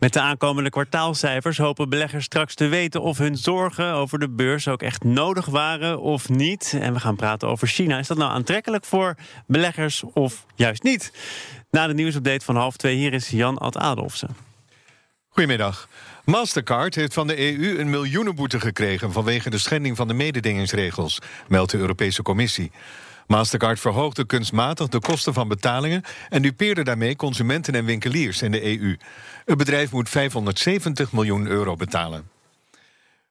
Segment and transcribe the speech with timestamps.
[0.00, 4.68] Met de aankomende kwartaalcijfers hopen beleggers straks te weten of hun zorgen over de beurs
[4.68, 6.76] ook echt nodig waren of niet.
[6.80, 7.98] En we gaan praten over China.
[7.98, 9.14] Is dat nou aantrekkelijk voor
[9.46, 11.12] beleggers of juist niet?
[11.70, 14.36] Na de nieuwsupdate van half twee, hier is Jan Ad Adolfsen.
[15.28, 15.88] Goedemiddag.
[16.24, 21.70] Mastercard heeft van de EU een miljoenenboete gekregen vanwege de schending van de mededingingsregels, meldt
[21.70, 22.70] de Europese Commissie.
[23.30, 28.64] Mastercard verhoogde kunstmatig de kosten van betalingen en dupeerde daarmee consumenten en winkeliers in de
[28.64, 28.96] EU.
[29.44, 32.30] Het bedrijf moet 570 miljoen euro betalen.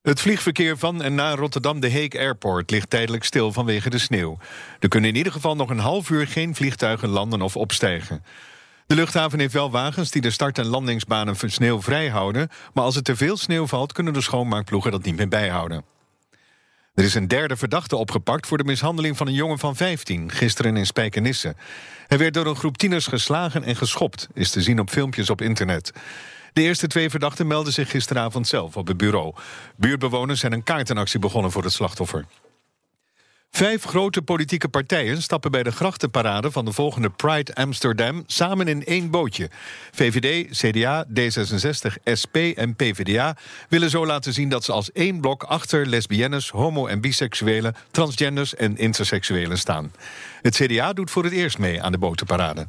[0.01, 4.37] Het vliegverkeer van en naar Rotterdam de Hague Airport ligt tijdelijk stil vanwege de sneeuw.
[4.79, 8.23] Er kunnen in ieder geval nog een half uur geen vliegtuigen landen of opstijgen.
[8.87, 12.83] De luchthaven heeft wel wagens die de start- en landingsbanen van sneeuw vrij houden, maar
[12.83, 15.83] als er te veel sneeuw valt, kunnen de schoonmaakploegen dat niet meer bijhouden.
[16.99, 20.77] Er is een derde verdachte opgepakt voor de mishandeling van een jongen van 15, gisteren
[20.77, 21.55] in Spijkenisse.
[22.07, 25.41] Hij werd door een groep tieners geslagen en geschopt, is te zien op filmpjes op
[25.41, 25.91] internet.
[26.53, 29.33] De eerste twee verdachten melden zich gisteravond zelf op het bureau.
[29.75, 32.25] Buurtbewoners zijn een kaartenactie begonnen voor het slachtoffer.
[33.51, 38.85] Vijf grote politieke partijen stappen bij de grachtenparade van de volgende Pride Amsterdam samen in
[38.85, 39.49] één bootje.
[39.91, 43.37] VVD, CDA, D66, SP en PvdA
[43.69, 48.55] willen zo laten zien dat ze als één blok achter lesbiennes, homo- en biseksuelen, transgenders
[48.55, 49.91] en interseksuelen staan.
[50.41, 52.67] Het CDA doet voor het eerst mee aan de botenparade.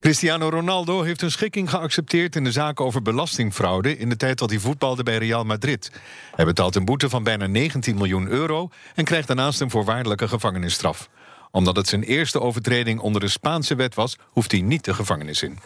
[0.00, 4.50] Cristiano Ronaldo heeft een schikking geaccepteerd in de zaak over belastingfraude in de tijd dat
[4.50, 5.90] hij voetbalde bij Real Madrid.
[6.34, 11.08] Hij betaalt een boete van bijna 19 miljoen euro en krijgt daarnaast een voorwaardelijke gevangenisstraf.
[11.50, 15.42] Omdat het zijn eerste overtreding onder de Spaanse wet was, hoeft hij niet de gevangenis
[15.42, 15.58] in.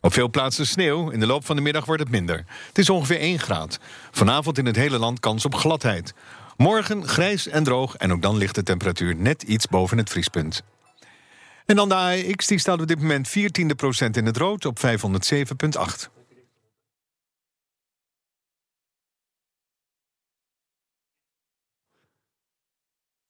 [0.00, 1.10] Op veel plaatsen sneeuw.
[1.10, 2.44] In de loop van de middag wordt het minder.
[2.66, 3.78] Het is ongeveer 1 graad.
[4.10, 6.14] Vanavond in het hele land kans op gladheid.
[6.56, 10.62] Morgen grijs en droog en ook dan ligt de temperatuur net iets boven het vriespunt.
[11.66, 14.78] En dan de AEX, die staat op dit moment 14 procent in het rood op
[14.78, 16.10] 507,8.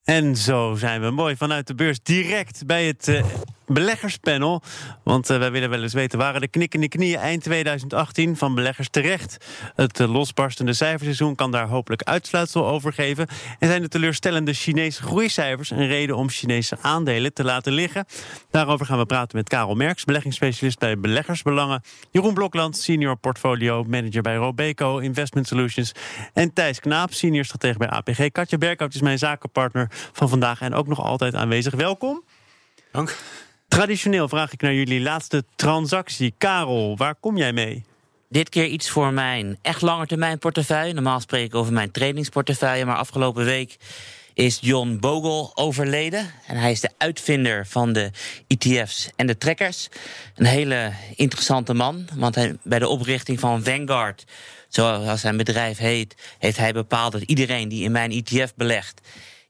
[0.03, 3.25] En zo zijn we mooi vanuit de beurs direct bij het uh,
[3.67, 4.61] beleggerspanel.
[5.03, 8.89] Want uh, wij willen wel eens weten, waren de knikkende knieën eind 2018 van beleggers
[8.89, 9.37] terecht?
[9.75, 13.27] Het uh, losbarstende cijferseizoen kan daar hopelijk uitsluitsel over geven.
[13.59, 18.05] En zijn de teleurstellende Chinese groeicijfers een reden om Chinese aandelen te laten liggen?
[18.51, 21.81] Daarover gaan we praten met Karel Merks, beleggingsspecialist bij Beleggersbelangen.
[22.11, 25.91] Jeroen Blokland, senior portfolio manager bij Robeco Investment Solutions.
[26.33, 28.31] En Thijs Knaap, senior stratege bij APG.
[28.31, 31.73] Katja Berkhout is mijn zakenpartner van vandaag en ook nog altijd aanwezig.
[31.73, 32.23] Welkom.
[32.91, 33.17] Dank.
[33.73, 36.33] Traditioneel vraag ik naar jullie laatste transactie.
[36.37, 37.83] Karel, waar kom jij mee?
[38.29, 40.93] Dit keer iets voor mijn echt langetermijn portefeuille.
[40.93, 42.85] Normaal spreek ik over mijn trainingsportefeuille.
[42.85, 43.77] Maar afgelopen week
[44.33, 46.31] is John Bogle overleden.
[46.47, 48.11] En hij is de uitvinder van de
[48.47, 49.89] ETF's en de trackers.
[50.35, 52.07] Een hele interessante man.
[52.15, 54.23] Want hij, bij de oprichting van Vanguard,
[54.67, 59.01] zoals zijn bedrijf heet, heeft hij bepaald dat iedereen die in mijn ETF belegt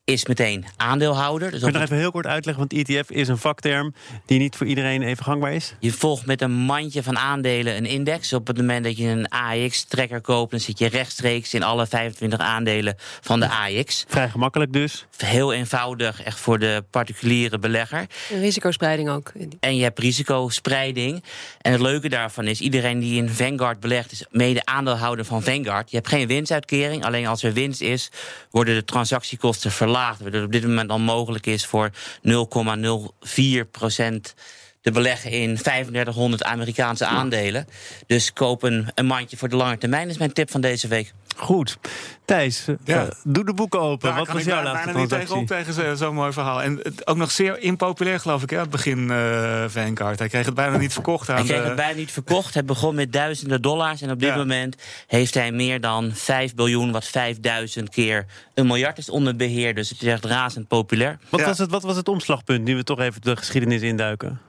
[0.06, 1.52] is meteen aandeelhouder.
[1.52, 3.94] Dus Kun je nog even heel kort uitleggen, want ETF is een vakterm
[4.26, 5.76] die niet voor iedereen even gangbaar is?
[5.80, 8.34] Je volgt met een mandje van aandelen een index.
[8.34, 12.40] Op het moment dat je een AX-trekker koopt, dan zit je rechtstreeks in alle 25
[12.40, 14.06] aandelen van de AX.
[14.08, 15.06] Vrij gemakkelijk dus.
[15.18, 18.08] Heel eenvoudig, echt voor de particuliere belegger.
[18.30, 19.32] Risicospreiding ook.
[19.60, 21.24] En je hebt risicospreiding.
[21.62, 25.90] En het leuke daarvan is, iedereen die in Vanguard belegt, is mede aandeelhouder van Vanguard.
[25.92, 28.12] Je hebt geen winstuitkering, alleen als er winst is,
[28.52, 30.32] worden de transactiekosten verlaagd verlaagd.
[30.32, 31.92] Dat op dit moment al mogelijk is voor
[32.28, 34.34] 0,04 procent
[34.82, 37.68] te beleggen in 3500 Amerikaanse aandelen.
[38.08, 41.14] Dus koop een mandje voor de lange termijn, is mijn tip van deze week.
[41.36, 41.78] Goed.
[42.26, 43.04] Thijs, ja.
[43.04, 44.16] uh, doe de boeken open.
[44.16, 45.20] Wat was jouw laatste transactie?
[45.20, 46.62] niet tegenop tegen zo'n mooi verhaal.
[46.62, 50.20] En het, ook nog zeer impopulair, geloof ik, hè, het begin uh, Vanguard.
[50.20, 51.30] Hij kreeg het bijna niet verkocht.
[51.30, 51.68] Aan hij kreeg de...
[51.68, 52.54] het bijna niet verkocht.
[52.54, 54.02] Hij begon met duizenden dollars.
[54.02, 54.36] En op dit ja.
[54.36, 54.76] moment
[55.08, 59.76] heeft hij meer dan 5 biljoen, wat 5000 keer een miljard is onder beheer.
[59.76, 61.20] Dus het is echt razend populair.
[61.30, 64.40] Wat, was, het, wat was het omslagpunt, nu we toch even de geschiedenis induiken?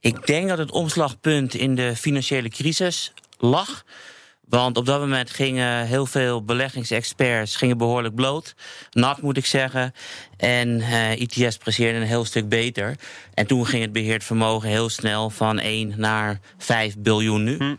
[0.00, 3.84] Ik denk dat het omslagpunt in de financiële crisis lag.
[4.48, 8.54] Want op dat moment gingen heel veel beleggingsexperts gingen behoorlijk bloot.
[8.90, 9.92] Nat moet ik zeggen.
[10.36, 10.80] En
[11.18, 12.96] ITS presteerde een heel stuk beter.
[13.34, 17.56] En toen ging het beheerd vermogen heel snel van 1 naar 5 biljoen nu.
[17.56, 17.74] Hm.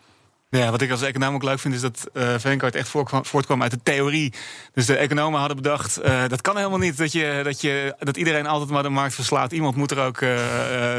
[0.58, 2.90] Ja, wat ik als econoom ook leuk vind, is dat uh, Vanguard echt
[3.22, 4.34] voortkwam uit de theorie.
[4.74, 8.18] Dus de economen hadden bedacht, uh, dat kan helemaal niet dat, je, dat, je, dat
[8.18, 9.52] iedereen altijd maar de markt verslaat.
[9.52, 10.40] Iemand moet er ook uh,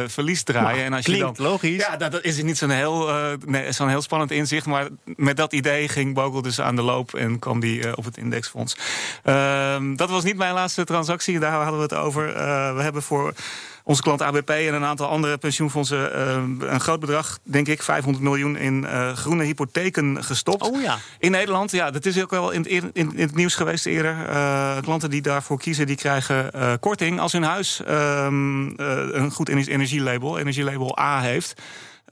[0.06, 0.70] verlies draaien.
[0.70, 1.87] Nou, en als klinkt je dan, logisch.
[1.87, 3.11] Ja, dat, dat is niet zo'n heel,
[3.47, 4.67] nee, zo'n heel spannend inzicht.
[4.67, 8.17] Maar met dat idee ging Bogle dus aan de loop en kwam die op het
[8.17, 8.76] indexfonds.
[9.23, 12.35] Ehm, dat was niet mijn laatste transactie, daar hadden we het over.
[12.76, 13.35] we hebben voor
[13.87, 18.25] onze klant ABP en een aantal andere pensioenfondsen uh, een groot bedrag, denk ik, 500
[18.25, 20.62] miljoen in uh, groene hypotheken gestopt.
[20.62, 20.99] Oh ja.
[21.19, 24.17] In Nederland, ja, dat is ook wel in, in, in het nieuws geweest eerder.
[24.29, 26.50] Uh, klanten die daarvoor kiezen, die krijgen
[26.81, 31.62] korting als hun huis um, een goed energielabel, energielabel A heeft.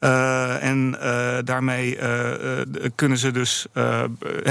[0.04, 2.60] Uh, en uh, daarmee uh,
[2.94, 3.66] kunnen ze dus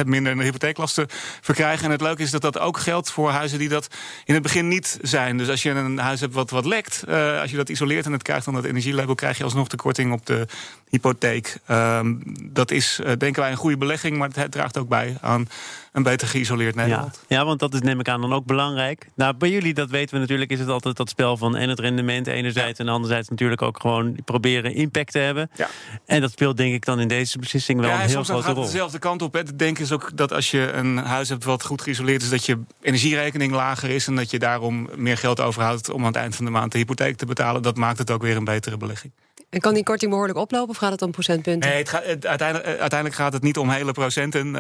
[0.06, 1.08] minder een hypotheeklasten
[1.42, 1.86] verkrijgen.
[1.86, 3.88] En het leuke is dat dat ook geldt voor huizen die dat
[4.26, 5.38] in het begin niet zijn.
[5.38, 7.04] Dus als je een huis hebt wat, wat lekt,
[7.42, 10.14] als je dat isoleert en het krijgt dan dat energielabel, krijg je alsnog de korting
[10.14, 10.48] op de
[10.90, 11.58] hypotheek.
[11.66, 15.48] Ehm, dat is, denken wij, een goede belegging, maar het draagt ook bij aan
[15.94, 17.20] een beter geïsoleerd Nederland.
[17.28, 19.08] Ja, ja, want dat is neem ik aan dan ook belangrijk.
[19.16, 21.80] Nou, bij jullie, dat weten we natuurlijk, is het altijd dat spel van en het
[21.80, 25.50] rendement enerzijds en anderzijds natuurlijk ook gewoon proberen impact te hebben.
[25.56, 25.70] Ja.
[26.06, 28.42] En dat speelt denk ik dan in deze beslissing wel een heel grote rol.
[28.42, 29.34] gaat dezelfde kant op.
[29.34, 32.46] Het denken is ook dat als je een huis hebt wat goed geïsoleerd is, dat
[32.46, 36.36] je energierekening lager is en dat je daarom meer geld overhoudt om aan het eind
[36.36, 37.62] van de maand de hypotheek te betalen.
[37.62, 39.14] Dat maakt het ook weer een betere belegging.
[39.54, 41.70] En kan die korting behoorlijk oplopen of gaat het om procentpunten?
[41.70, 44.48] Nee, het gaat, uiteindelijk, eh, uiteindelijk, gaat het niet om hele procenten.
[44.48, 44.54] Uh,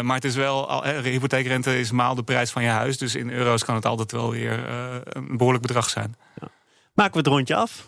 [0.00, 2.98] maar het is wel, uh, hypotheekrente is maal de prijs van je huis.
[2.98, 6.16] Dus in euro's kan het altijd wel weer uh, een behoorlijk bedrag zijn.
[6.40, 6.48] Ja.
[6.94, 7.86] Maken we het rondje af?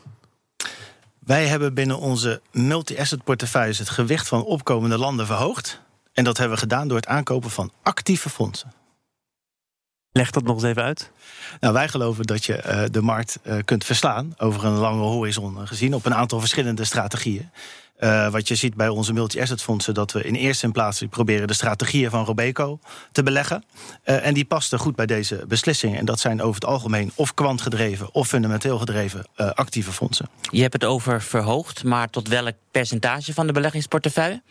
[1.19, 5.81] Wij hebben binnen onze multi-asset portefeuilles het gewicht van opkomende landen verhoogd.
[6.13, 8.73] En dat hebben we gedaan door het aankopen van actieve fondsen.
[10.13, 11.11] Leg dat nog eens even uit.
[11.61, 15.67] Nou, wij geloven dat je uh, de markt uh, kunt verslaan over een lange horizon
[15.67, 17.51] gezien op een aantal verschillende strategieën.
[18.01, 21.55] Uh, wat je ziet bij onze multi-asset fondsen, dat we in eerste plaats proberen de
[21.55, 22.79] strategieën van Robeco
[23.13, 23.65] te beleggen.
[24.03, 25.99] en die pasten goed bij deze beslissingen.
[25.99, 30.29] En dat zijn over het algemeen of kwantgedreven of fundamenteel gedreven actieve fondsen.
[30.51, 34.43] Je hebt het over verhoogd, maar tot welk percentage van de beleggingsportefeuille?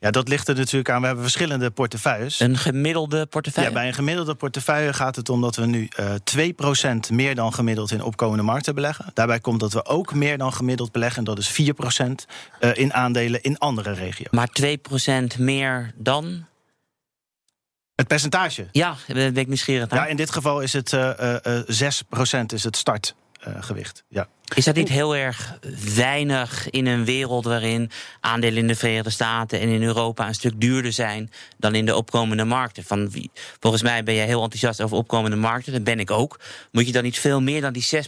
[0.00, 1.00] Ja, dat ligt er natuurlijk aan.
[1.00, 2.40] We hebben verschillende portefeuilles.
[2.40, 3.70] Een gemiddelde portefeuille?
[3.70, 6.52] Ja, bij een gemiddelde portefeuille gaat het om dat we nu uh, eh,
[7.08, 9.10] 2% meer dan gemiddeld in opkomende markten beleggen.
[9.14, 11.18] Daarbij komt dat we ook meer dan gemiddeld beleggen.
[11.18, 12.14] En dat is 4% uh,
[12.60, 14.30] eh, in aandelen in andere regio's.
[14.30, 14.48] Maar
[15.36, 16.46] 2% meer dan?
[17.94, 18.68] Het percentage?
[18.72, 20.00] Ja, ben ik nieuwsgierig naar.
[20.00, 21.10] Ja, in dit geval is het uh,
[21.46, 21.60] uh,
[22.40, 23.14] 6% is het start
[23.60, 24.04] gewicht.
[24.08, 24.28] Ja.
[24.54, 25.58] Is dat niet heel erg
[25.94, 27.90] weinig in een wereld waarin
[28.20, 31.96] aandelen in de Verenigde Staten en in Europa een stuk duurder zijn dan in de
[31.96, 32.84] opkomende markten?
[32.84, 33.30] Van wie,
[33.60, 36.40] volgens mij ben jij heel enthousiast over opkomende markten, dat ben ik ook.
[36.72, 37.98] Moet je dan niet veel meer dan die 6%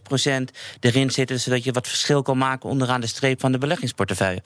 [0.80, 4.42] erin zitten, zodat je wat verschil kan maken onderaan de streep van de beleggingsportefeuille?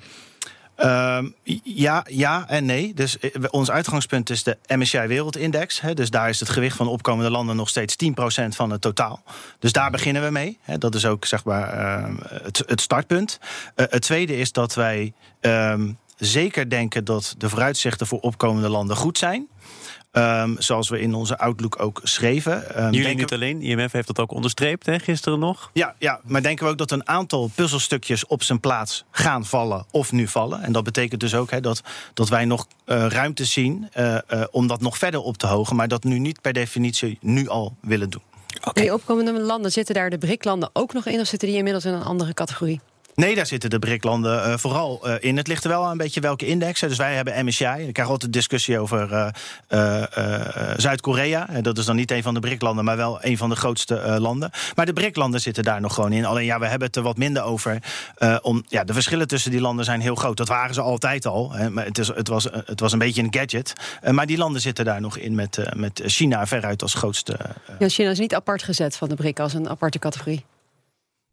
[0.78, 1.18] Uh,
[1.62, 2.94] ja, ja en nee.
[2.94, 5.80] Dus eh, ons uitgangspunt is de MSCI Wereldindex.
[5.80, 8.08] Hè, dus daar is het gewicht van opkomende landen nog steeds 10%
[8.48, 9.22] van het totaal.
[9.58, 10.58] Dus daar beginnen we mee.
[10.62, 12.16] Hè, dat is ook zeg maar uh,
[12.66, 13.38] het, startpunt.
[13.76, 18.96] Uh, het tweede is dat wij ehm, zeker denken dat de vooruitzichten voor opkomende landen
[18.96, 19.48] goed zijn.
[20.16, 22.84] Um, zoals we in onze Outlook ook schreven.
[22.84, 25.70] Um, Jullie niet alleen, IMF heeft dat ook onderstreept hè, gisteren nog.
[25.72, 29.84] Ja, ja, maar denken we ook dat een aantal puzzelstukjes op zijn plaats gaan vallen
[29.90, 30.62] of nu vallen.
[30.62, 31.80] En dat betekent dus ook hè, dat,
[32.14, 35.76] dat wij nog uh, ruimte zien uh, uh, om dat nog verder op te hogen,
[35.76, 38.22] maar dat nu niet per definitie nu al willen doen.
[38.58, 38.82] Okay.
[38.82, 41.92] Die opkomende landen, zitten daar de BRIC-landen ook nog in of zitten die inmiddels in
[41.92, 42.80] een andere categorie?
[43.14, 45.36] Nee, daar zitten de BRIC-landen uh, vooral uh, in.
[45.36, 46.80] Het ligt er wel aan een beetje welke index.
[46.80, 47.64] Dus wij hebben MSCI.
[47.86, 49.32] Ik krijg altijd discussie over
[49.68, 50.02] uh,
[50.76, 51.46] Zuid-Korea.
[51.60, 54.50] Dat is dan niet een van de BRIC-landen, maar wel een van de grootste landen.
[54.74, 56.24] Maar de BRIC-landen zitten daar nog gewoon in.
[56.24, 57.78] Alleen ja, we hebben het er wat minder over.
[58.42, 60.36] om, ja, de verschillen tussen die landen zijn heel groot.
[60.36, 61.52] Dat waren ze altijd al.
[61.52, 63.72] Hè, maar het, is, het, was, het was een beetje een gadget.
[64.10, 67.36] maar die landen zitten daar nog in met, met China veruit als grootste.
[67.78, 70.44] ja, China is niet apart gezet van de BRIC als een aparte categorie.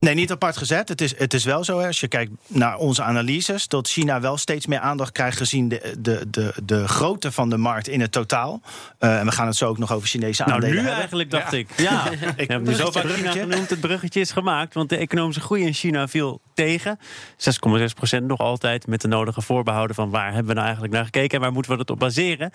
[0.05, 0.89] Nee, niet apart gezet.
[0.89, 4.38] Het is, het is wel zo, als je kijkt naar onze analyses, dat China wel
[4.38, 8.12] steeds meer aandacht krijgt gezien de, de, de, de grootte van de markt in het
[8.12, 8.62] totaal.
[9.00, 11.00] Uh, en we gaan het zo ook nog over Chinese nou, aandelen nu hebben.
[11.00, 11.70] eigenlijk, dacht ik.
[11.77, 13.70] Ja, ik heb nu zo vaak China genoemd.
[13.70, 17.00] Het bruggetje is gemaakt, want de economische groei in China viel tegen.
[17.00, 21.05] 6,6 procent nog altijd, met de nodige voorbehouden van waar hebben we nou eigenlijk naar
[21.05, 22.51] gekeken en waar moeten we dat op baseren.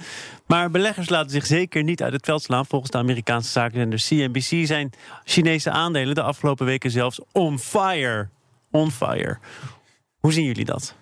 [0.47, 2.67] Maar beleggers laten zich zeker niet uit het veld slaan.
[2.67, 4.91] Volgens de Amerikaanse zaakzender CNBC zijn
[5.25, 8.29] Chinese aandelen de afgelopen weken zelfs on fire.
[8.71, 9.39] On fire.
[10.21, 10.95] Hoe zien jullie dat?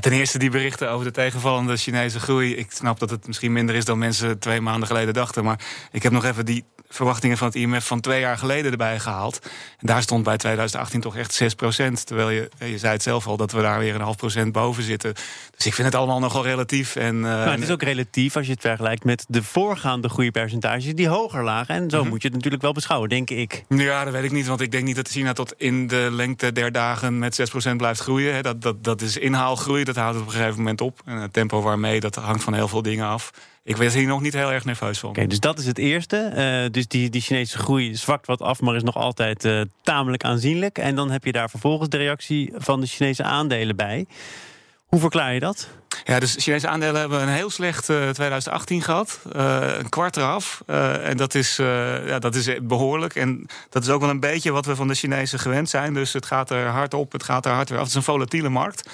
[0.00, 2.56] Ten eerste die berichten over de tegenvallende Chinese groei.
[2.56, 5.44] Ik snap dat het misschien minder is dan mensen twee maanden geleden dachten.
[5.44, 8.98] Maar ik heb nog even die verwachtingen van het IMF van twee jaar geleden erbij
[8.98, 9.38] gehaald.
[9.78, 12.06] En daar stond bij 2018 toch echt 6 procent.
[12.06, 14.82] Terwijl je, je zei het zelf al, dat we daar weer een half procent boven
[14.82, 15.14] zitten.
[15.56, 16.96] Dus ik vind het allemaal nogal relatief.
[16.96, 20.94] En, uh, nou, het is ook relatief als je het vergelijkt met de voorgaande groeipercentages
[20.94, 21.74] die hoger lagen.
[21.74, 22.08] En zo -hmm.
[22.08, 23.64] moet je het natuurlijk wel beschouwen, denk ik.
[23.68, 24.46] Ja, dat weet ik niet.
[24.46, 27.76] Want ik denk niet dat China tot in de lengte der dagen met 6 procent
[27.76, 28.42] blijft groeien.
[28.42, 31.00] Dat, dat, dat is inhaalgroei, dat houdt op een gegeven moment op.
[31.04, 33.30] En het tempo waarmee, dat hangt van heel veel dingen af.
[33.64, 35.08] Ik ben hier nog niet heel erg nerveus van.
[35.08, 36.16] Oké, dus dat is het eerste.
[36.16, 40.24] Eh, dus die, die Chinese groei zwakt wat af, maar is nog altijd eh, tamelijk
[40.24, 40.78] aanzienlijk.
[40.78, 44.06] En dan heb je daar vervolgens de reactie van de Chinese aandelen bij.
[44.86, 45.68] Hoe verklaar je dat?
[46.04, 49.20] Ja, dus Chinese aandelen hebben een heel slecht uh, 2018 gehad.
[49.36, 50.62] Uh, een kwart eraf.
[50.66, 51.56] Uh, en dat is,
[52.06, 53.14] ja, dat is behoorlijk.
[53.14, 55.94] En dat is ook wel een beetje wat we van de Chinezen gewend zijn.
[55.94, 57.84] Dus het gaat er hard op, het gaat er hard weer af.
[57.84, 58.90] Het is een volatiele markt.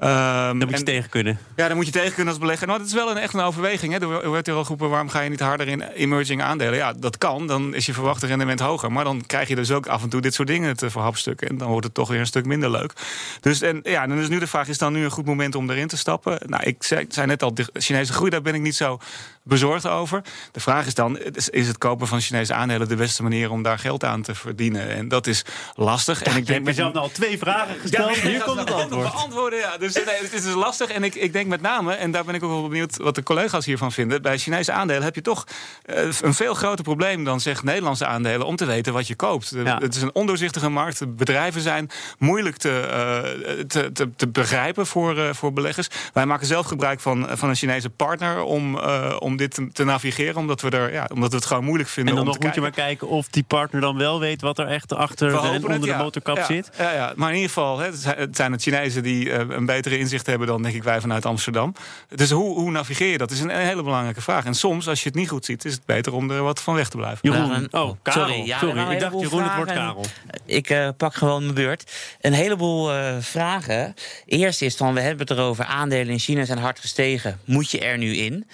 [0.00, 1.38] Um, daar moet je en, tegen kunnen.
[1.56, 2.66] Ja, daar moet je tegen kunnen als belegger.
[2.66, 3.92] Nou, dat is wel een, echt een overweging.
[3.92, 4.00] Hè.
[4.00, 6.74] Er werd er al geroepen, waarom ga je niet harder in emerging aandelen?
[6.74, 7.46] Ja, dat kan.
[7.46, 8.92] Dan is je verwachte rendement hoger.
[8.92, 11.48] Maar dan krijg je dus ook af en toe dit soort dingen te verhapstukken.
[11.48, 12.92] En dan wordt het toch weer een stuk minder leuk.
[13.40, 15.70] Dus en, ja, dan is nu de vraag, is dan nu een goed moment om
[15.70, 16.38] erin te stappen?
[16.46, 18.98] Nou, ik zei, zei net al, de Chinese groei, daar ben ik niet zo
[19.42, 20.22] bezorgd over.
[20.52, 21.18] De vraag is dan,
[21.50, 24.88] is het kopen van Chinese aandelen de beste manier om daar geld aan te verdienen?
[24.88, 26.22] En dat is lastig.
[26.22, 28.16] en ik denk mezelf al twee vragen gesteld.
[28.16, 29.10] Ja, Hier komt het antwoord.
[29.12, 29.76] Beantwoorden, ja.
[29.78, 30.90] Dus nee, het is lastig.
[30.90, 33.22] En ik, ik denk met name, en daar ben ik ook wel benieuwd wat de
[33.22, 34.22] collega's hiervan vinden.
[34.22, 35.44] Bij Chinese aandelen heb je toch
[35.86, 39.52] uh, een veel groter probleem dan zegt Nederlandse aandelen om te weten wat je koopt.
[39.64, 39.78] Ja.
[39.78, 41.16] Het is een ondoorzichtige markt.
[41.16, 45.88] Bedrijven zijn moeilijk te, uh, te, te, te, begrijpen voor, uh, voor beleggers.
[46.12, 48.78] Wij maken zelf gebruik van, van een Chinese partner om,
[49.18, 52.12] om dit te, te, navigeren, omdat we, er, ja, omdat we het gewoon moeilijk vinden.
[52.12, 54.58] En dan om nog moet je maar kijken of die partner dan wel weet wat
[54.58, 55.96] er echt achter en onder het, ja.
[55.96, 56.70] de motorkap ja, zit.
[56.78, 60.46] Ja, ja, maar in ieder geval, het zijn het Chinezen die een betere inzicht hebben
[60.46, 61.74] dan denk ik wij vanuit Amsterdam.
[62.14, 63.30] Dus hoe, hoe navigeer je dat?
[63.30, 64.44] is een, hele belangrijke vraag.
[64.44, 66.74] En soms, als je het niet goed ziet, is het beter om er wat van
[66.74, 67.18] weg te blijven.
[67.30, 68.26] Jeroen, oh, Karel.
[68.26, 68.92] Sorry, ja, sorry.
[68.92, 70.04] ik dacht Jeroen, het wordt Karel.
[70.44, 71.92] Ik uh, pak gewoon mijn beurt.
[72.20, 73.94] Een heleboel uh, vragen.
[74.26, 77.40] Eerst is van, we hebben het erover, aandelen in China zijn hard gestegen.
[77.44, 78.46] Moet je er nu in?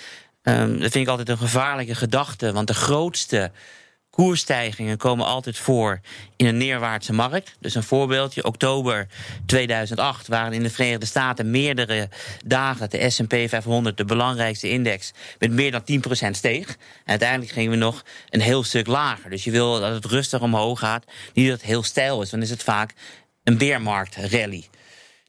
[0.43, 2.53] Um, dat vind ik altijd een gevaarlijke gedachte.
[2.53, 3.51] Want de grootste
[4.15, 6.01] koersstijgingen komen altijd voor
[6.37, 7.57] in een neerwaartse markt.
[7.61, 9.07] Dus een voorbeeldje, oktober
[9.47, 12.09] 2008 waren in de Verenigde Staten meerdere
[12.45, 15.83] dagen de S&P 500, de belangrijkste index, met meer dan
[16.27, 16.69] 10% steeg.
[16.69, 19.31] En uiteindelijk gingen we nog een heel stuk lager.
[19.31, 22.43] Dus je wil dat het rustig omhoog gaat, niet dat het heel stijl is, dan
[22.43, 22.95] is het vaak
[23.45, 24.65] een beermarktrally.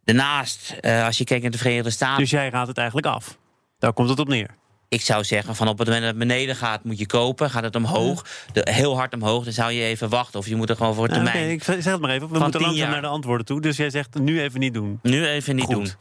[0.03, 2.19] Daarnaast, uh, als je kijkt naar de Verenigde Staten...
[2.19, 3.37] Dus jij raadt het eigenlijk af?
[3.79, 4.49] Daar komt het op neer.
[4.87, 7.49] Ik zou zeggen, van op het moment dat het beneden gaat, moet je kopen.
[7.49, 10.39] Gaat het omhoog, de, heel hard omhoog, dan zou je even wachten.
[10.39, 11.35] Of je moet er gewoon voor termijn.
[11.35, 12.29] Okay, ik zeg het maar even.
[12.29, 12.89] We moeten langzaam jaar.
[12.89, 13.61] naar de antwoorden toe.
[13.61, 14.99] Dus jij zegt nu even niet doen.
[15.01, 15.73] Nu even niet Goed.
[15.75, 15.91] doen.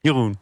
[0.00, 0.38] Jeroen.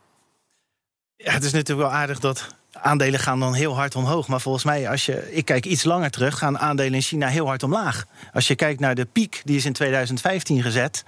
[1.17, 4.29] Ja, het is natuurlijk wel aardig dat aandelen gaan dan heel hard omhoog.
[4.29, 7.47] Maar volgens mij, als je, ik kijk iets langer terug, gaan aandelen in China heel
[7.47, 8.05] hard omlaag.
[8.33, 11.05] Als je kijkt naar de piek, die is in 2015 gezet.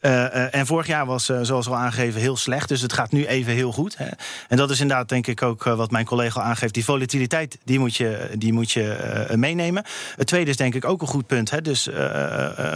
[0.00, 2.68] Uh, uh, en vorig jaar was, uh, zoals al aangegeven, heel slecht.
[2.68, 3.96] Dus het gaat nu even heel goed.
[3.96, 4.08] Hè.
[4.48, 6.74] En dat is inderdaad, denk ik, ook wat mijn collega aangeeft.
[6.74, 9.84] Die volatiliteit, die moet je, die moet je meenemen.
[10.16, 11.50] Het tweede is denk ik ook een goed punt.
[11.50, 11.62] Hè.
[11.62, 11.88] Dus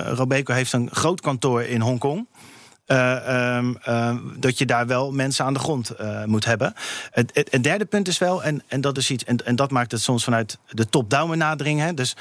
[0.06, 2.26] Robeco heeft een groot kantoor in Hongkong.
[2.86, 5.92] Um, uh, dat je daar wel mensen aan de grond
[6.26, 6.74] moet hebben.
[7.10, 10.00] Het, derde punt is wel, en, en dat is iets, en, en dat maakt het
[10.00, 11.80] soms vanuit de top-down benadering.
[11.80, 12.16] Hè, dus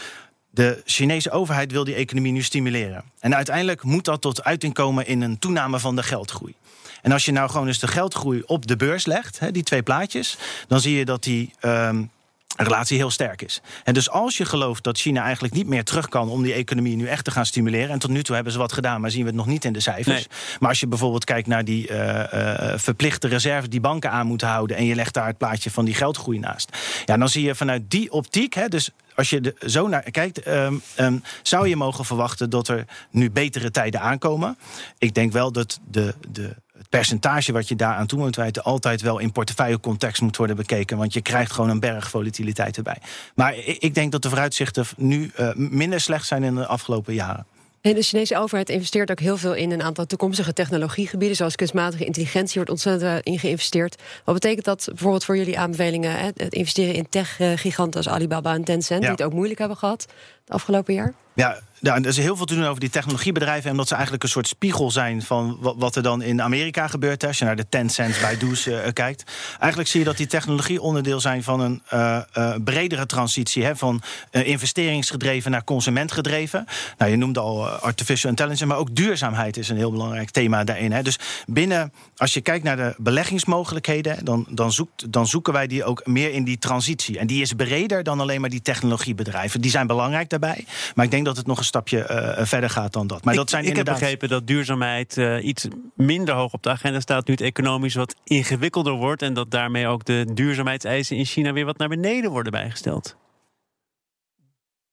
[0.52, 3.04] de Chinese overheid wil die economie nu stimuleren.
[3.20, 6.54] En uiteindelijk moet dat tot uiting komen in een toename van de geldgroei.
[7.02, 9.84] En als je nou gewoon eens de geldgroei op de beurs legt, hè, die twee
[9.84, 11.54] plaatjes, dan zie je dat die.
[11.62, 12.12] Um,
[12.58, 13.62] relatie heel sterk is.
[13.84, 16.96] En dus als je gelooft dat China eigenlijk niet meer terug kan om die economie
[16.96, 19.22] nu echt te gaan stimuleren, en tot nu toe hebben ze wat gedaan, maar zien
[19.22, 20.28] we het nog niet in de cijfers.
[20.28, 20.28] Nee.
[20.60, 24.48] Maar als je bijvoorbeeld kijkt naar die uh, uh, verplichte reserves die banken aan moeten
[24.48, 27.56] houden, en je legt daar het plaatje van die geldgroei naast, ja, dan zie je
[27.56, 31.76] vanuit die optiek, hè, dus als je er zo naar kijkt, um, um, zou je
[31.76, 34.58] mogen verwachten dat er nu betere tijden aankomen.
[34.98, 38.64] Ik denk wel dat de, de het percentage wat je daar aan toe moet wijten...
[38.64, 40.98] altijd wel in portefeuillecontext moet worden bekeken.
[40.98, 42.98] Want je krijgt gewoon een berg volatiliteit erbij.
[43.36, 47.46] Maar ik denk dat de vooruitzichten nu uh, minder slecht zijn in de afgelopen jaren.
[47.82, 52.06] En de Chinese overheid investeert ook heel veel in een aantal toekomstige technologiegebieden, zoals kunstmatige
[52.06, 54.02] intelligentie wordt ontzettend in geïnvesteerd.
[54.24, 58.64] Wat betekent dat bijvoorbeeld voor jullie aanbevelingen, hè, het investeren in tech-giganten als Alibaba en
[58.64, 59.08] Tencent, ja.
[59.08, 60.02] die het ook moeilijk hebben gehad
[60.46, 61.14] het afgelopen jaar?
[61.34, 63.72] Ja, ja, er is heel veel te doen over die technologiebedrijven.
[63.72, 67.26] Omdat ze eigenlijk een soort spiegel zijn van wat er dan in Amerika gebeurt.
[67.26, 69.24] Als je naar de Tencent bij uh, kijkt.
[69.60, 73.64] Eigenlijk zie je dat die technologie onderdeel zijn van een uh, uh, bredere transitie.
[73.64, 76.66] Hè, van investeringsgedreven naar consumentgedreven.
[76.98, 78.66] Nou, je noemde al artificial intelligence.
[78.66, 80.92] Maar ook duurzaamheid is een heel belangrijk thema daarin.
[80.92, 81.02] Hè.
[81.02, 84.26] Dus binnen, als je kijkt naar de beleggingsmogelijkheden.
[84.26, 87.20] Dan, dan, zoekt, dan zoeken wij die ook meer in die transitie.
[87.20, 89.62] En die is breder dan alleen maar die technologiebedrijven.
[89.62, 90.66] Die zijn belangrijk daarbij.
[90.96, 91.98] Maar ik denk dat het nog een stapje
[92.38, 93.24] uh, verder gaat dan dat.
[93.24, 93.94] Maar ik, dat zijn ik inderdaad...
[93.94, 97.28] heb begrepen dat duurzaamheid uh, iets minder hoog op de agenda staat...
[97.28, 99.22] nu het economisch wat ingewikkelder wordt...
[99.22, 103.16] en dat daarmee ook de duurzaamheidseisen in China weer wat naar beneden worden bijgesteld.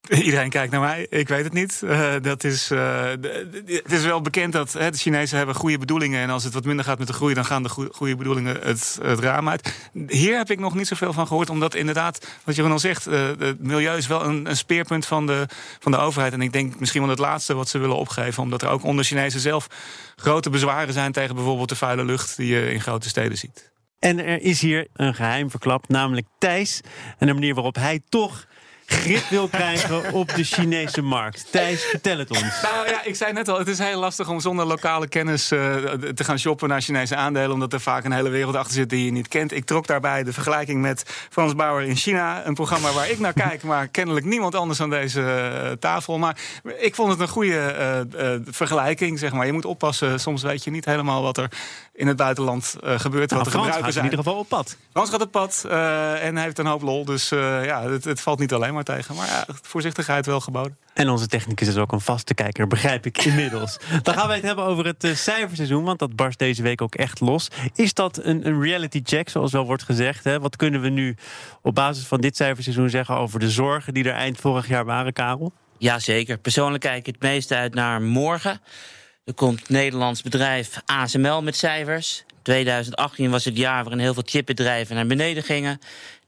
[0.08, 1.80] Iedereen kijkt naar mij, ik weet het niet.
[1.84, 3.10] Uh, dat is, uh,
[3.66, 6.20] het is wel bekend dat hè, de Chinezen hebben goede bedoelingen...
[6.20, 7.34] en als het wat minder gaat met de groei...
[7.34, 9.90] dan gaan de goede bedoelingen het, het, raam uit.
[10.06, 11.50] Hier heb ik nog niet zoveel van gehoord...
[11.50, 13.08] omdat inderdaad, wat Jeroen al zegt...
[13.08, 15.46] Uh, het milieu is wel een, een, speerpunt van de,
[15.78, 16.32] van de overheid.
[16.32, 18.42] En ik denk misschien wel het laatste wat ze willen opgeven...
[18.42, 19.66] omdat er ook onder Chinezen zelf
[20.16, 21.12] grote bezwaren zijn...
[21.12, 23.70] tegen bijvoorbeeld de vuile lucht die je in grote steden ziet.
[23.98, 26.80] En er is hier een geheim verklapt, namelijk Thijs.
[27.18, 28.46] En de manier waarop hij toch
[28.88, 31.46] grip wil krijgen op de Chinese markt.
[31.50, 32.62] Thijs, vertel het ons.
[32.62, 35.74] Nou ja, ik zei net al, het is heel lastig om zonder lokale kennis uh,
[36.14, 39.04] te gaan shoppen naar Chinese aandelen, omdat er vaak een hele wereld achter zit die
[39.04, 39.52] je niet kent.
[39.52, 43.32] Ik trok daarbij de vergelijking met Frans Bauer in China, een programma waar ik naar
[43.48, 46.18] kijk, maar kennelijk niemand anders aan deze uh, tafel.
[46.18, 46.38] Maar
[46.78, 49.46] ik vond het een goede uh, vergelijking, zeg maar.
[49.46, 51.50] Je moet oppassen, soms weet je niet helemaal wat er
[51.92, 54.04] in het buitenland gebeurt, nou, wat de gebruikers zijn.
[54.04, 54.76] in ieder geval op pad.
[54.92, 58.38] Frans gaat op pad en hij heeft een hoop lol, dus ja, het, het valt
[58.38, 59.14] niet alleen maar tegen.
[59.14, 60.78] Maar ja, voorzichtigheid wel geboden.
[60.94, 63.78] En onze technicus is ook een vaste kijker, begrijp ik inmiddels.
[64.02, 66.94] Dan gaan wij het hebben over het uh, cijferseizoen, want dat barst deze week ook
[66.94, 67.48] echt los.
[67.74, 70.24] Is dat een, een reality check, zoals wel wordt gezegd?
[70.24, 70.40] Hè?
[70.40, 71.16] Wat kunnen we nu
[71.62, 75.12] op basis van dit cijferseizoen zeggen over de zorgen die er eind vorig jaar waren,
[75.12, 75.52] Karel?
[75.78, 76.38] Jazeker.
[76.38, 78.60] Persoonlijk kijk ik het meest uit naar morgen.
[79.24, 82.24] Er komt het Nederlands bedrijf ASML met cijfers.
[82.42, 85.78] 2018 was het jaar waarin heel veel chipbedrijven naar beneden gingen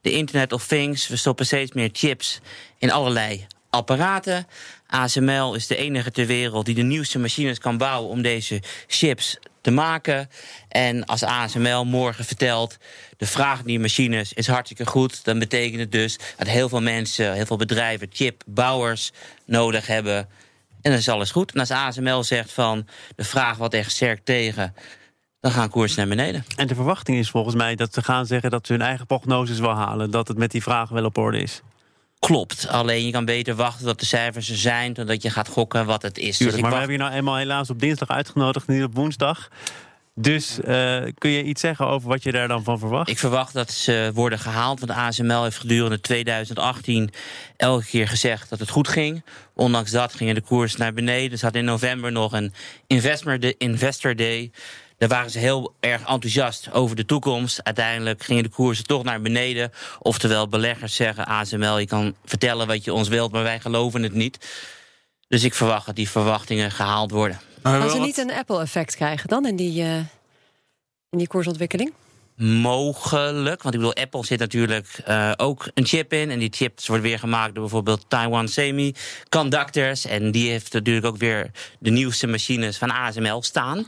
[0.01, 1.09] de Internet of Things.
[1.09, 2.41] We stoppen steeds meer chips
[2.79, 4.47] in allerlei apparaten.
[4.87, 9.39] ASML is de enige ter wereld die de nieuwste machines kan bouwen om deze chips
[9.61, 10.31] te maken.
[10.69, 12.77] En als ASML morgen vertelt,
[13.17, 16.83] de vraag naar die machines is hartstikke goed, dan betekent het dus dat heel veel
[16.83, 19.13] mensen, heel veel bedrijven, chipbouwers
[19.47, 20.29] nodig hebben.
[20.83, 21.53] En dan is alles goed.
[21.53, 24.75] En als ASML zegt van de vraag wat echt sterk tegen,
[25.41, 26.45] dan gaan koers naar beneden.
[26.57, 29.59] En de verwachting is volgens mij dat ze gaan zeggen dat ze hun eigen prognoses
[29.59, 30.11] wel halen.
[30.11, 31.63] Dat het met die vragen wel op orde is.
[32.19, 32.69] Klopt.
[32.69, 34.93] Alleen je kan beter wachten tot de cijfers er zijn...
[34.93, 36.37] dan dat je gaat gokken wat het is.
[36.37, 38.67] Tuurlijk, dus maar we hebben je nou eenmaal helaas op dinsdag uitgenodigd...
[38.67, 39.49] niet op woensdag.
[40.21, 43.09] Dus uh, kun je iets zeggen over wat je daar dan van verwacht?
[43.09, 44.81] Ik verwacht dat ze worden gehaald.
[44.81, 47.11] Want ASML heeft gedurende 2018
[47.57, 49.25] elke keer gezegd dat het goed ging.
[49.55, 51.33] Ondanks dat gingen de koers naar beneden.
[51.33, 52.53] Er zat in november nog een
[53.59, 54.51] Investor Day.
[54.99, 57.63] Daar waren ze heel erg enthousiast over de toekomst.
[57.63, 59.73] Uiteindelijk gingen de koersen toch naar beneden.
[59.99, 64.15] Oftewel, beleggers zeggen: ASML, je kan vertellen wat je ons wilt, maar wij geloven het
[64.15, 64.49] niet.
[65.29, 67.41] Dus ik verwacht dat die verwachtingen gehaald worden.
[67.63, 69.97] Als ze niet een Apple-effect krijgen dan in die, uh,
[71.11, 71.93] in die koersontwikkeling?
[72.37, 76.31] Mogelijk, want ik bedoel, Apple zit natuurlijk uh, ook een chip in.
[76.31, 80.07] En die chips wordt weer gemaakt door bijvoorbeeld Taiwan Semiconductors.
[80.07, 83.87] En die heeft natuurlijk ook weer de nieuwste machines van ASML staan.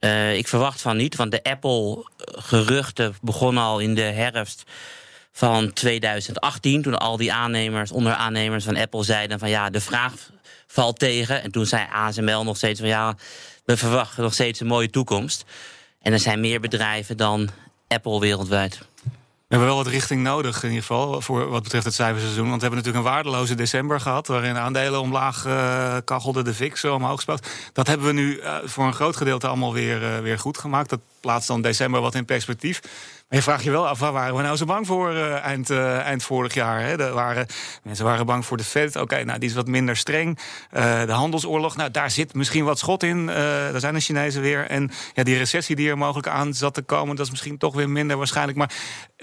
[0.00, 4.62] Uh, ik verwacht van niet, want de Apple-geruchten begonnen al in de herfst
[5.32, 6.82] van 2018.
[6.82, 10.12] Toen al die aannemers, onderaannemers van Apple zeiden van ja, de vraag
[10.66, 11.42] valt tegen.
[11.42, 13.16] En toen zei ASML nog steeds van ja,
[13.64, 15.44] we verwachten nog steeds een mooie toekomst.
[16.02, 17.48] En er zijn meer bedrijven dan
[17.88, 18.78] Apple wereldwijd.
[19.48, 22.48] We hebben wel wat richting nodig, in ieder geval, voor wat betreft het cijferseizoen.
[22.48, 26.84] Want we hebben natuurlijk een waardeloze december gehad, waarin aandelen omlaag uh, kachelden, de VIX
[26.84, 27.46] omhoog spelt.
[27.72, 30.90] Dat hebben we nu uh, voor een groot gedeelte allemaal weer, uh, weer goed gemaakt.
[30.90, 32.80] Dat plaatst dan december wat in perspectief.
[33.28, 35.70] Maar je vraagt je wel af, waar waren we nou zo bang voor uh, eind,
[35.70, 36.82] uh, eind vorig jaar?
[36.82, 36.96] Hè?
[36.96, 37.46] De waren,
[37.82, 38.96] mensen waren bang voor de Fed.
[38.96, 40.38] Oké, nou, die is wat minder streng.
[40.76, 43.26] Uh, de handelsoorlog, nou, daar zit misschien wat schot in.
[43.26, 44.66] daar zijn de Chinezen weer.
[44.66, 47.16] En ja, die recessie die er mogelijk aan zat te komen...
[47.16, 48.58] dat is misschien toch weer minder waarschijnlijk.
[48.58, 48.72] Maar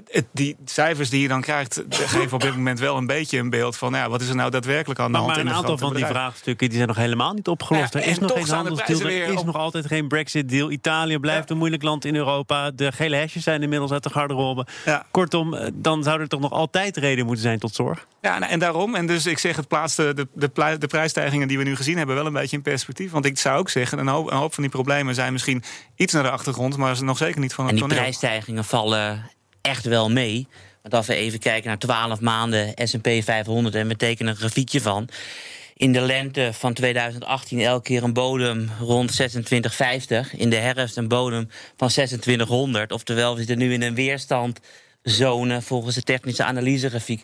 [0.06, 1.84] het, die cijfers die je dan krijgt...
[1.90, 3.92] geven op dit moment wel een beetje een beeld van...
[3.92, 6.06] Nou ja, wat is er nou daadwerkelijk aan de hand Maar een aantal van die
[6.06, 7.94] vraagstukken die zijn nog helemaal niet opgelost.
[7.94, 10.72] Ja, er is nog geen handelsdeal, er is nog altijd geen Brexit-deal.
[10.72, 12.72] Italië blijft een moeilijk land in Europa.
[12.72, 14.66] De gele hesjes zijn inmiddels uit de garderobe.
[14.86, 15.06] Ja.
[15.12, 18.08] Kortom, eh, dan zou er toch nog altijd reden moeten zijn tot zorg.
[18.22, 18.96] Ja, nou, en daarom.
[18.96, 22.16] En dus ik zeg, het plaatst de, de, de, prijsstijgingen die we nu gezien hebben
[22.16, 23.12] wel een beetje in perspectief.
[23.12, 25.64] Want ik zou ook zeggen, een hoop, een hoop van die problemen zijn misschien
[25.96, 29.32] iets naar de achtergrond, maar ze nog zeker niet van het En die prijsstijgingen vallen
[29.62, 30.48] echt wel mee.
[30.82, 34.82] Want als we even kijken naar 12 maanden S&P 500 en we tekenen een grafiekje
[34.82, 35.10] van
[35.84, 40.36] in de lente van 2018 elke keer een bodem rond 2650.
[40.36, 42.92] In de herfst een bodem van 2600.
[42.92, 47.24] Oftewel, we zitten nu in een weerstandzone volgens de technische analysegrafiek.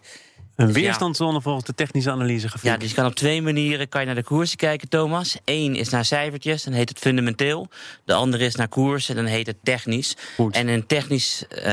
[0.56, 2.70] Een dus weerstandszone volgens de technische analysegrafiek.
[2.70, 5.38] Ja, dus je kan op twee manieren kan je naar de koersen kijken, Thomas.
[5.46, 7.68] Eén is naar cijfertjes, dan heet het fundamenteel.
[8.06, 10.16] De andere is naar koersen, dan heet het technisch.
[10.36, 10.56] Goed.
[10.56, 11.64] En in een technisch uh,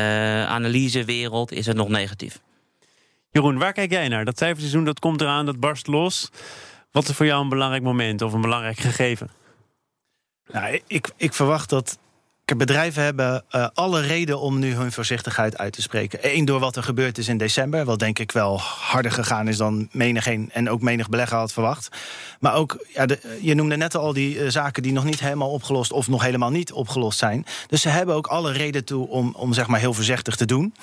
[0.47, 2.41] analysewereld is het nog negatief.
[3.31, 4.25] Jeroen, waar kijk jij naar?
[4.25, 6.31] Dat cijferseizoen dat komt eraan, dat barst los.
[6.97, 9.31] Wat is voor jou een belangrijk moment of een belangrijk gegeven?
[10.47, 11.99] Nou, ik, ik verwacht dat
[12.55, 16.19] bedrijven hebben uh, alle reden om nu hun voorzichtigheid uit te spreken.
[16.23, 17.85] Eén, door wat er gebeurd is in december.
[17.85, 21.89] Wat denk ik wel harder gegaan is dan menigeen en ook menig belegger had verwacht.
[22.41, 23.07] Maar ook, ja,
[23.41, 26.51] je noemde net al die uh, zaken die nog niet helemaal opgelost of nog helemaal
[26.51, 27.47] niet opgelost zijn.
[27.67, 30.75] Dus ze hebben ook alle reden toe om, om zeg maar heel voorzichtig te doen.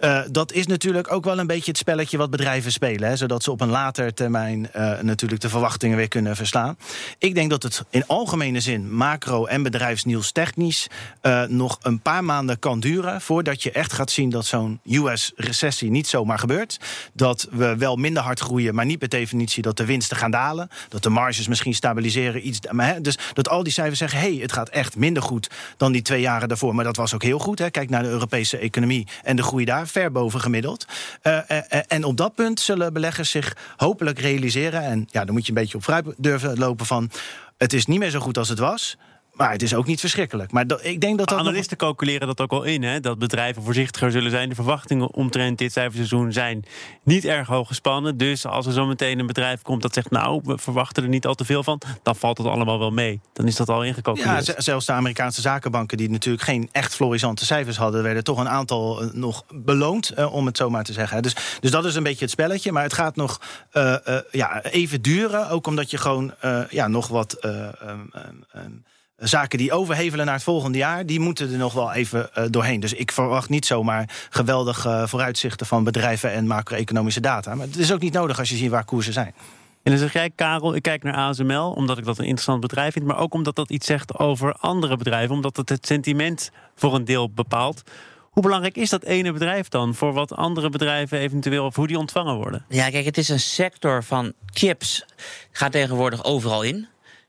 [0.00, 3.08] Uh, dat is natuurlijk ook wel een beetje het spelletje wat bedrijven spelen.
[3.08, 6.78] Hè, zodat ze op een later termijn natuurlijk de verwachtingen weer kunnen verslaan.
[7.18, 10.88] Ik denk dat het in algemene zin macro en bedrijfsnieuws technisch
[11.22, 15.90] uh, nog een paar maanden kan duren voordat je echt gaat zien dat zo'n US-recessie
[15.90, 16.80] niet zomaar gebeurt.
[17.12, 20.68] Dat we wel minder hard groeien, maar niet per definitie dat de winsten gaan dalen.
[20.88, 22.46] Dat de marges misschien stabiliseren.
[22.46, 25.50] Iets, maar, dus dat al die cijfers zeggen: hé, hey, het gaat echt minder goed
[25.76, 26.74] dan die twee jaren daarvoor.
[26.74, 27.58] Maar dat was ook heel goed.
[27.58, 27.70] Hè.
[27.70, 30.86] Kijk naar de Europese economie en de groei daar, ver boven gemiddeld.
[31.22, 34.82] Uh, uh, en op dat punt zullen beleggers zich hopelijk realiseren.
[34.82, 37.10] En ja, dan moet je een beetje op vooruit durven lopen van.
[37.56, 38.96] Het is niet meer zo goed als het was.
[39.36, 40.52] Maar het is ook niet verschrikkelijk.
[40.52, 41.88] Maar ik denk dat dat Analisten nog...
[41.88, 42.82] calculeren dat ook al in.
[42.82, 43.00] Hè?
[43.00, 44.48] Dat bedrijven voorzichtiger zullen zijn.
[44.48, 46.64] De verwachtingen omtrent dit cijferseizoen zijn
[47.02, 48.16] niet erg hoog gespannen.
[48.16, 50.10] Dus als er zo meteen een bedrijf komt dat zegt...
[50.10, 51.80] nou, we verwachten er niet al te veel van...
[52.02, 53.20] dan valt het allemaal wel mee.
[53.32, 54.46] Dan is dat al ingecalculeerd.
[54.46, 55.96] Ja, zelfs de Amerikaanse zakenbanken...
[55.96, 58.02] die natuurlijk geen echt florisante cijfers hadden...
[58.02, 61.22] werden toch een aantal uh, nog beloond, uh, om het zo maar te zeggen.
[61.22, 62.72] Dus, dus dat is een beetje het spelletje.
[62.72, 63.40] Maar het gaat nog
[63.72, 63.96] uh,
[64.30, 65.48] ja, even duren.
[65.48, 66.34] Ook omdat je gewoon
[66.70, 67.44] ja, nog wat...
[67.44, 68.10] Um,
[68.54, 68.84] um,
[69.16, 72.80] zaken die overhevelen naar het volgende jaar, die moeten er nog wel even uh, doorheen.
[72.80, 77.54] Dus ik verwacht niet zomaar geweldige uh, vooruitzichten van bedrijven en macro-economische data.
[77.54, 79.34] Maar het is ook niet nodig als je ziet waar koersen zijn.
[79.82, 82.92] En dan zeg jij, Karel, ik kijk naar ASML omdat ik dat een interessant bedrijf
[82.92, 86.94] vind, maar ook omdat dat iets zegt over andere bedrijven, omdat het het sentiment voor
[86.94, 87.82] een deel bepaalt.
[88.30, 91.98] Hoe belangrijk is dat ene bedrijf dan voor wat andere bedrijven eventueel of hoe die
[91.98, 92.64] ontvangen worden?
[92.68, 95.04] Ja, kijk, het is een sector van chips,
[95.50, 96.86] gaat tegenwoordig overal in.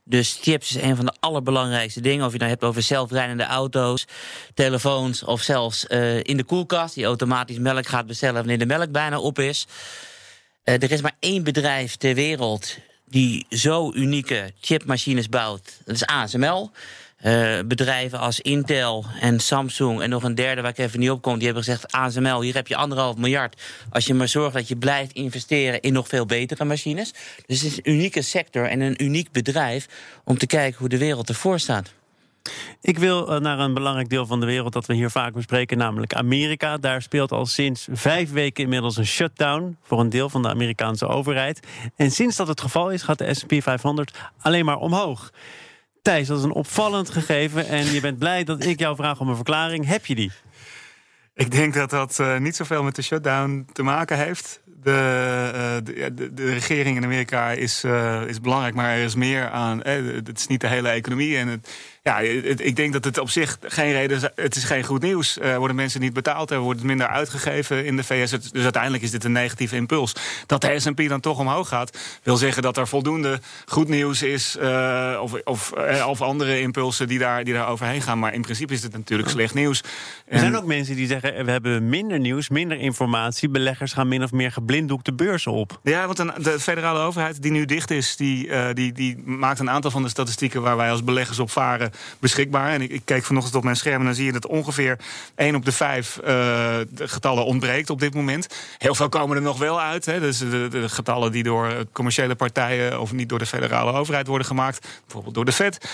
[0.09, 2.25] Dus chips is een van de allerbelangrijkste dingen.
[2.25, 4.05] Of je nou hebt over zelfrijdende auto's,
[4.53, 8.91] telefoons of zelfs uh, in de koelkast die automatisch melk gaat bestellen wanneer de melk
[8.91, 9.67] bijna op is.
[10.63, 15.79] Uh, er is maar één bedrijf ter wereld die zo unieke chipmachines bouwt.
[15.85, 16.71] Dat is ASML.
[17.25, 21.21] Uh, bedrijven als Intel en Samsung en nog een derde waar ik even niet op
[21.21, 23.61] kom, die hebben gezegd: ASML, hier heb je anderhalf miljard.
[23.89, 27.13] Als je maar zorgt dat je blijft investeren in nog veel betere machines.
[27.45, 29.87] Dus het is een unieke sector en een uniek bedrijf
[30.23, 31.93] om te kijken hoe de wereld ervoor staat.
[32.81, 35.77] Ik wil uh, naar een belangrijk deel van de wereld dat we hier vaak bespreken,
[35.77, 36.77] namelijk Amerika.
[36.77, 41.07] Daar speelt al sinds vijf weken inmiddels een shutdown voor een deel van de Amerikaanse
[41.07, 41.59] overheid.
[41.95, 45.31] En sinds dat het geval is, gaat de SP 500 alleen maar omhoog.
[46.07, 47.67] Thijs, dat is een opvallend gegeven.
[47.67, 49.85] En je bent blij dat ik jou vraag om een verklaring.
[49.85, 50.31] Heb je die?
[51.33, 54.61] Ik denk dat dat uh, niet zoveel met de shutdown te maken heeft.
[54.87, 59.15] De, uh, de, de, de, regering in Amerika is, uh, is belangrijk, maar er is
[59.15, 59.81] meer aan.
[59.83, 61.37] het is niet de hele economie.
[61.37, 61.69] En het,
[62.07, 64.23] ja, ik denk dat het op zich geen reden is.
[64.35, 65.39] Het is geen goed nieuws.
[65.39, 68.29] Er worden mensen niet betaald, er wordt minder uitgegeven in de VS.
[68.29, 70.15] Dus uiteindelijk is dit een negatieve impuls.
[70.45, 74.57] Dat de SP dan toch omhoog gaat, wil zeggen dat er voldoende goed nieuws is.
[74.61, 75.71] Uh, of, of,
[76.05, 78.19] of andere impulsen die daar, die daar overheen gaan.
[78.19, 79.83] Maar in principe is het natuurlijk slecht nieuws.
[80.25, 83.49] Er zijn ook mensen die zeggen: we hebben minder nieuws, minder informatie.
[83.49, 85.79] Beleggers gaan min of meer geblinddoekt de beurzen op.
[85.83, 89.69] Ja, want de federale overheid die nu dicht is, die, uh, die, die maakt een
[89.69, 92.71] aantal van de statistieken waar wij als beleggers op varen beschikbaar.
[92.71, 94.97] En ik, ik keek vanochtend op mijn scherm en dan zie je dat ongeveer
[95.35, 98.47] 1 op de 5 uh, getallen ontbreekt op dit moment.
[98.77, 100.05] Heel veel komen er nog wel uit.
[100.05, 100.19] Hè.
[100.19, 104.47] Dus de, de, getallen die door commerciële partijen of niet door de federale overheid worden
[104.47, 105.89] gemaakt, bijvoorbeeld door de Fed.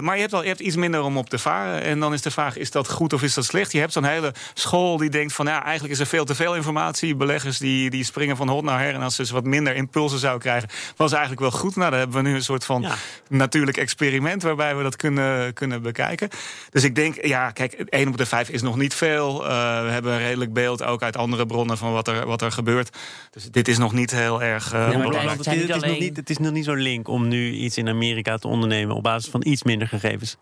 [0.00, 1.82] Maar je hebt, al, je hebt iets minder om op te varen.
[1.82, 3.72] En dan is de vraag: is dat goed of is dat slecht?
[3.72, 6.54] Je hebt zo'n hele school die denkt van ja, eigenlijk is er veel te veel
[6.54, 7.14] informatie.
[7.16, 8.94] Beleggers die, die springen van hot naar her.
[8.94, 11.76] En als ze dus wat minder impulsen zouden krijgen, was eigenlijk wel goed.
[11.76, 12.94] Nou, dan hebben we nu een soort van ja.
[13.28, 16.28] natuurlijk experiment waarbij we dat kunnen, kunnen bekijken.
[16.70, 19.42] Dus ik denk, ja, kijk, 1 op de 5 is nog niet veel.
[19.42, 19.48] Uh,
[19.82, 22.96] we hebben een redelijk beeld ook uit andere bronnen van wat er, wat er gebeurt.
[23.30, 24.74] Dus dit is nog niet heel erg.
[24.74, 27.52] Uh, ja, het, het, is nog niet, het is nog niet zo'n link om nu
[27.52, 30.36] iets in Amerika te ondernemen op basis van iets minder gegevens.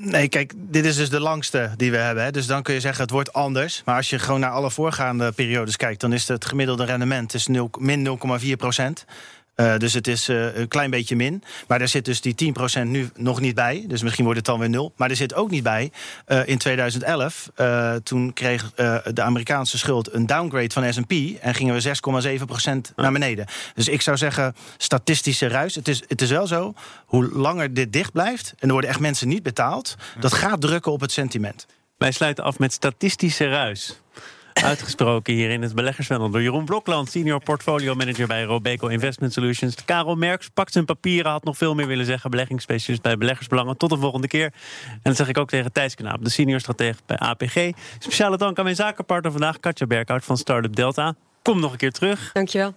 [0.00, 2.24] Nee, kijk, dit is dus de langste die we hebben.
[2.24, 2.30] Hè.
[2.30, 3.82] Dus dan kun je zeggen het wordt anders.
[3.84, 7.46] Maar als je gewoon naar alle voorgaande periodes kijkt, dan is het gemiddelde rendement is
[7.46, 9.04] 0, min 0,4 procent.
[9.60, 11.42] Uh, dus het is uh, een klein beetje min.
[11.66, 13.84] Maar er zit dus die 10% nu nog niet bij.
[13.86, 14.92] Dus misschien wordt het dan weer nul.
[14.96, 15.90] Maar er zit ook niet bij.
[16.28, 17.50] Uh, in 2011,
[18.02, 18.72] toen kreeg
[19.12, 21.12] de Amerikaanse schuld een downgrade van S&P...
[21.40, 21.96] en gingen we
[22.88, 23.46] 6,7% naar beneden.
[23.74, 25.74] Dus ik zou zeggen, statistische ruis.
[25.74, 26.74] Het is, het is wel zo,
[27.06, 28.54] hoe langer dit dicht blijft...
[28.58, 29.96] en er worden echt mensen niet betaald...
[30.20, 31.66] dat gaat drukken op het sentiment.
[31.98, 34.00] Wij sluiten af met statistische ruis.
[34.62, 39.84] Uitgesproken hier in het beleggerspanel door Jeroen Blokland, senior portfolio manager bij Robeco Investment Solutions.
[39.84, 42.30] Karel Merks pakt zijn papieren, had nog veel meer willen zeggen.
[42.30, 43.76] Beleggingsspecialist bij Beleggersbelangen.
[43.76, 44.52] Tot de volgende keer.
[44.92, 47.70] En dat zeg ik ook tegen Thijs Knaap, de senior stratege bij APG.
[47.98, 51.14] Speciale dank aan mijn zakenpartner vandaag, Katja Berkhout van Startup Delta.
[51.42, 52.30] Kom nog een keer terug.
[52.32, 52.74] Dankjewel.